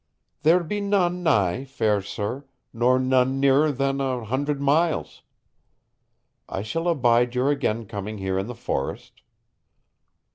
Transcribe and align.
"There 0.41 0.63
be 0.63 0.81
none 0.81 1.21
nigh, 1.21 1.63
fair 1.63 2.01
sir, 2.01 2.45
nor 2.73 2.97
none 2.97 3.39
nearer 3.39 3.71
than 3.71 4.01
an 4.01 4.23
hundred 4.23 4.59
miles. 4.59 5.21
I 6.49 6.63
shall 6.63 6.87
abide 6.87 7.35
your 7.35 7.51
again 7.51 7.85
coming 7.85 8.17
here 8.17 8.39
in 8.39 8.47
the 8.47 8.55
forest." 8.55 9.21